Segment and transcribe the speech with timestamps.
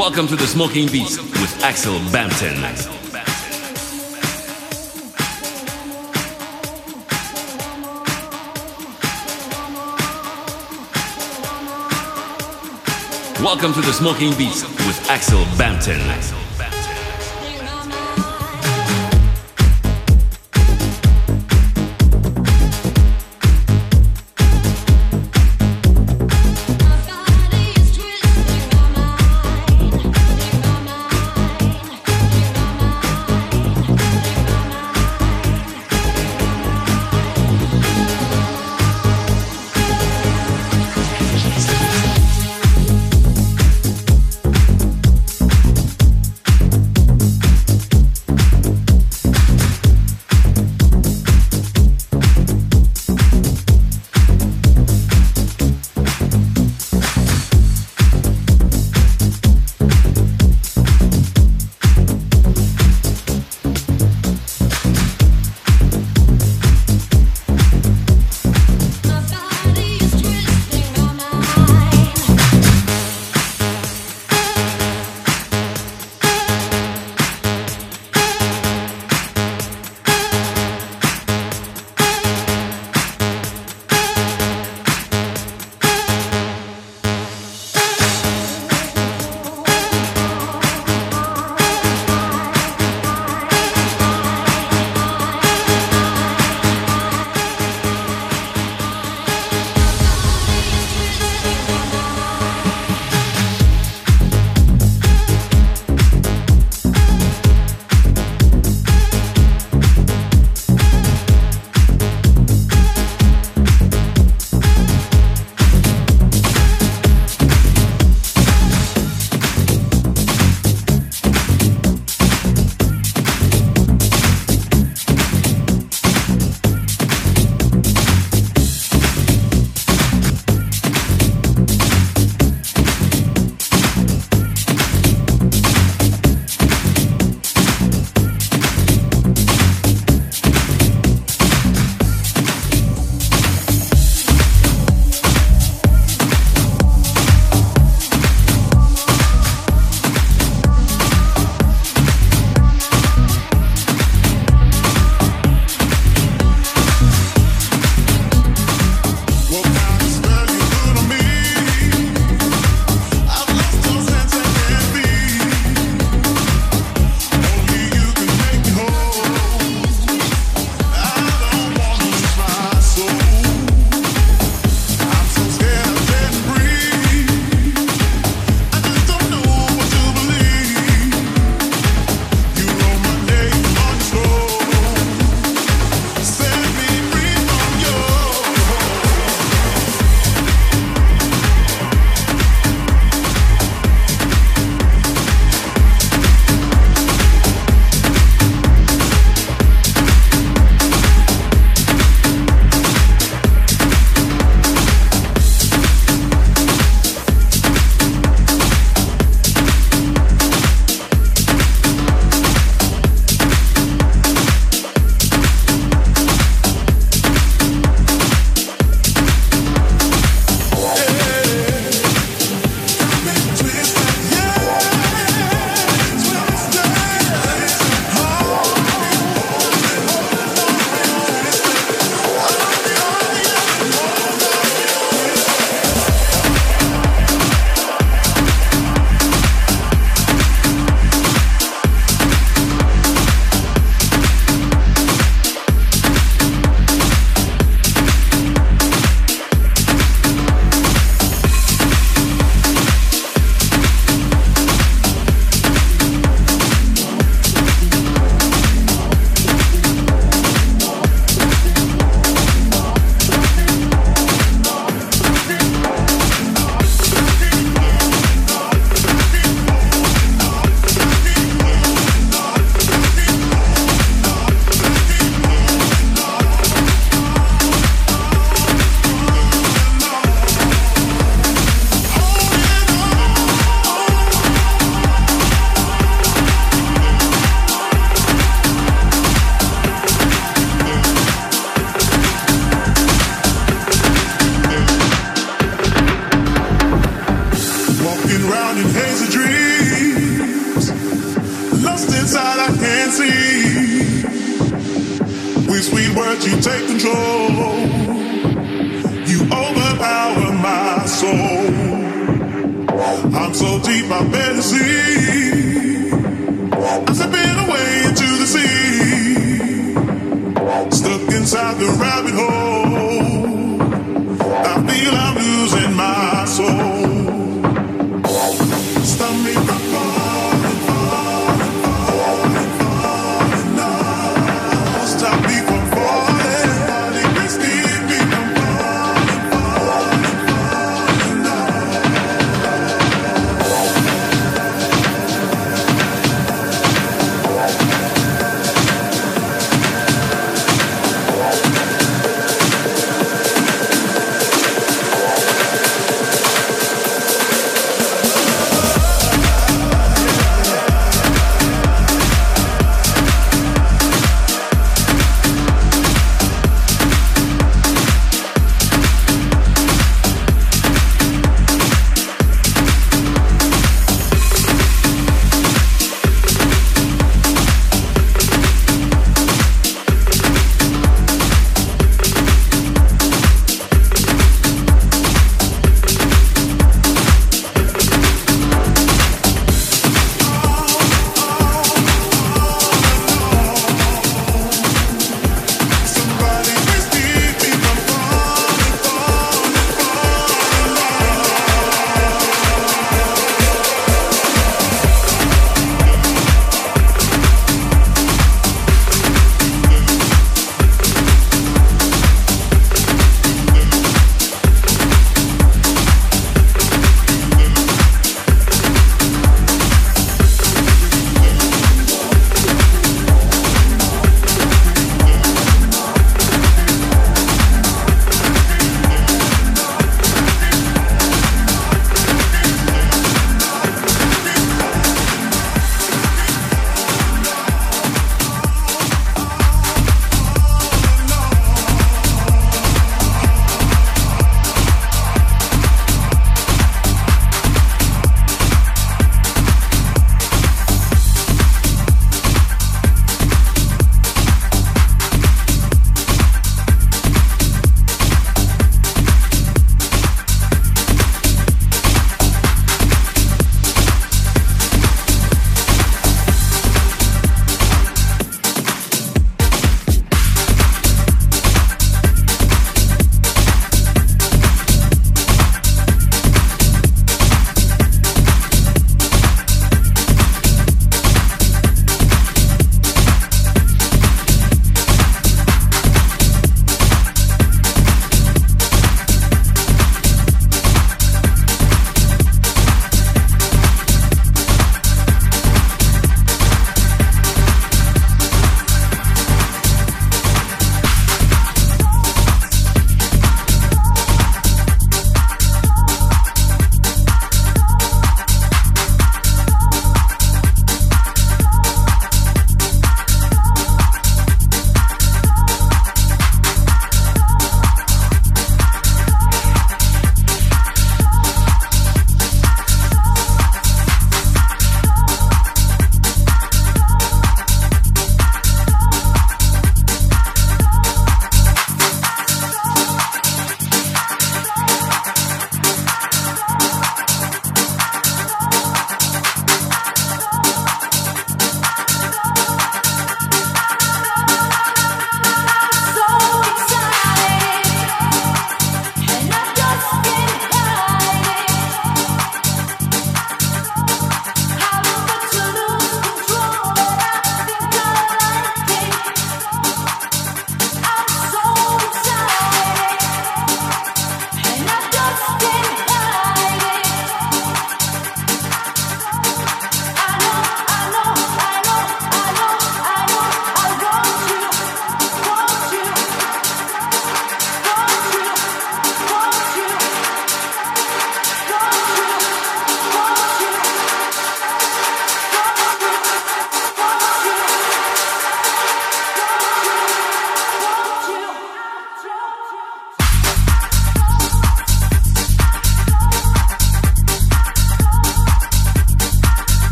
[0.00, 2.54] Welcome to the Smoking Beast with Axel Bampton.
[13.44, 16.39] Welcome to the Smoking Beast with Axel Bampton.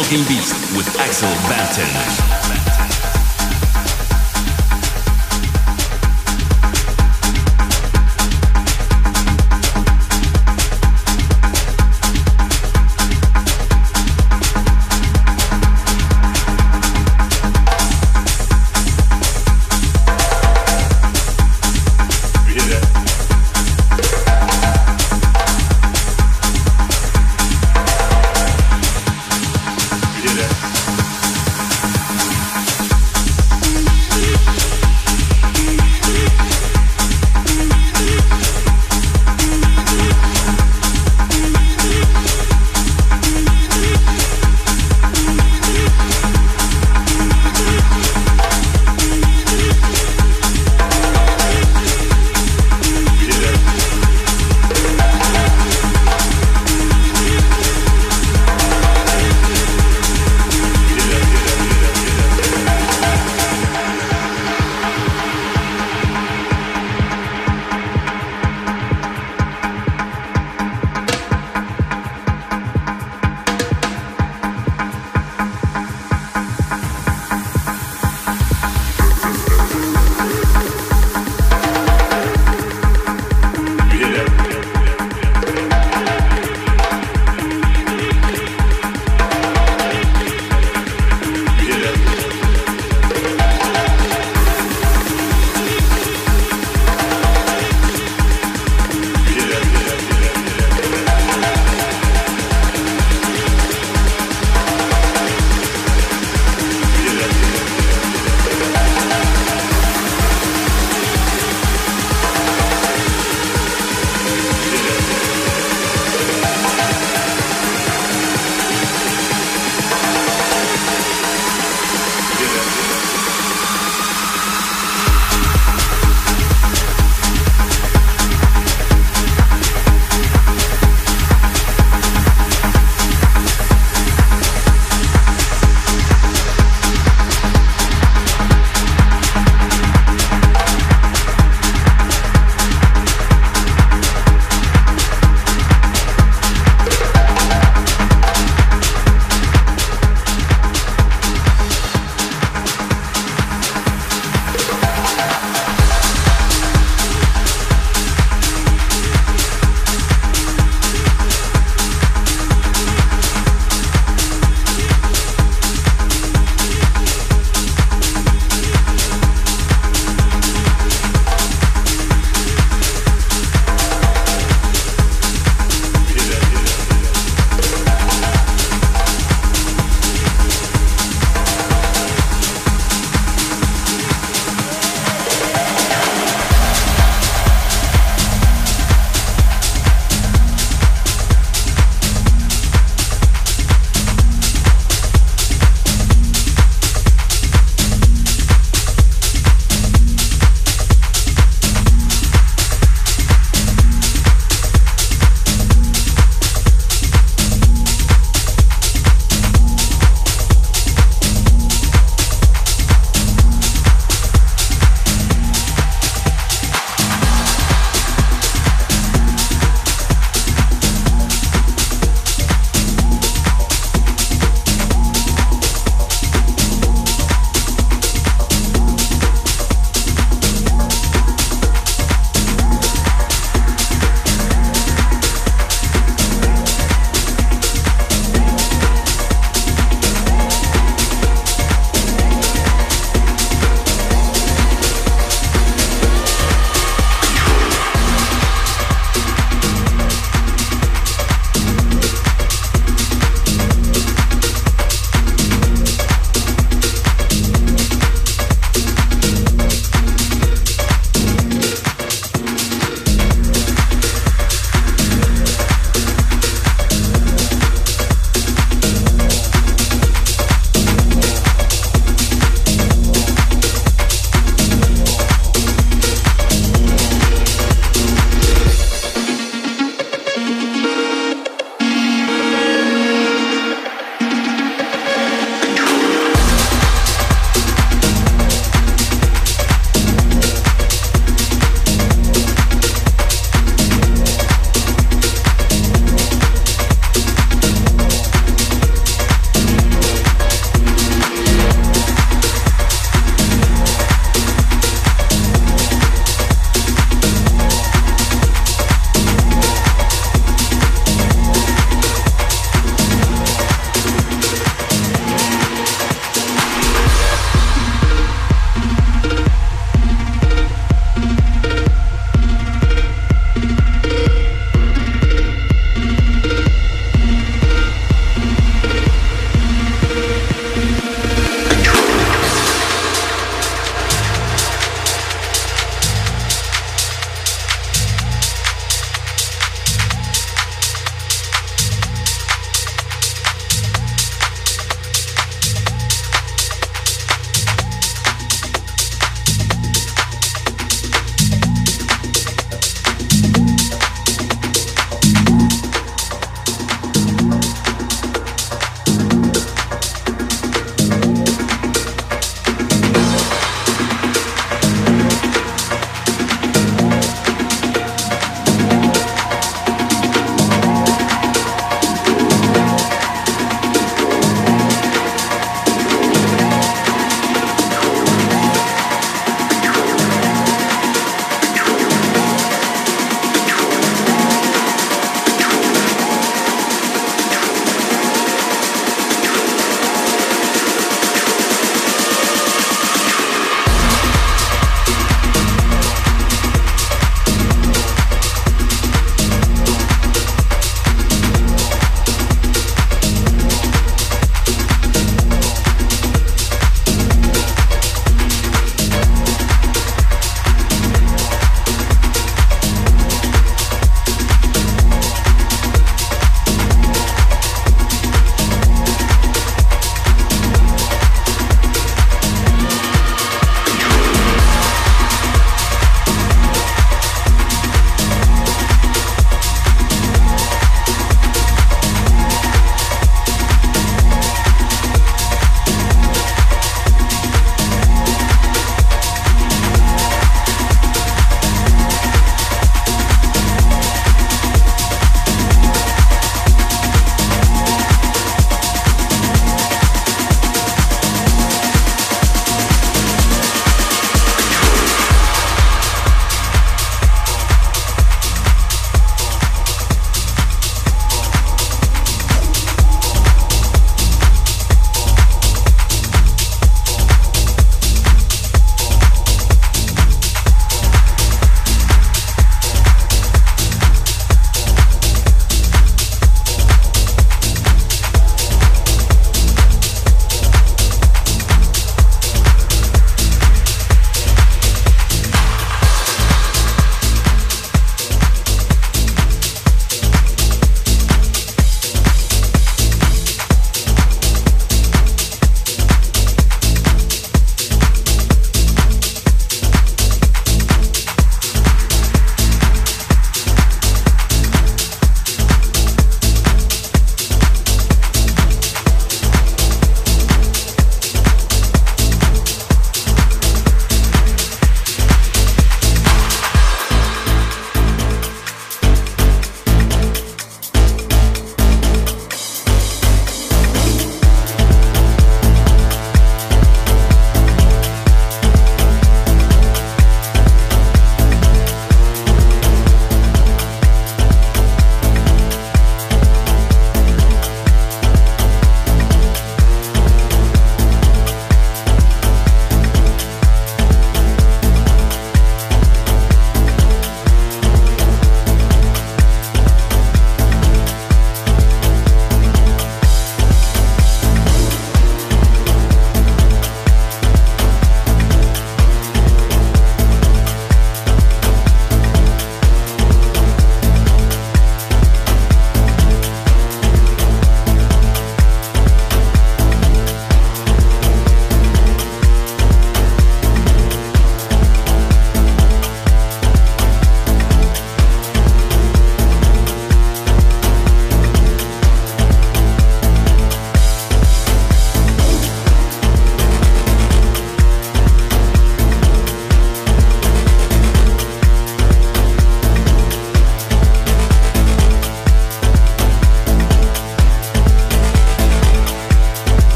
[0.00, 1.99] Smoking Beast with Axel Banton.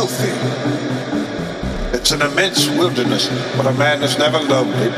[0.00, 0.32] Healthy.
[1.94, 4.94] It's an immense wilderness, but a man has never it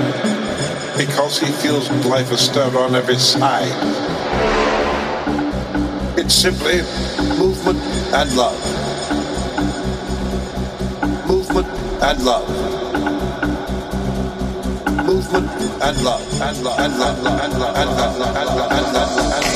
[0.97, 3.73] because he feels life astir on every side.
[6.17, 6.83] It's simply
[7.37, 7.81] movement
[8.15, 8.61] and love.
[11.27, 11.67] Movement
[12.09, 12.49] and love.
[15.05, 15.51] Movement
[15.83, 18.87] and love and love and love and love and love and love and love and
[18.95, 19.47] love and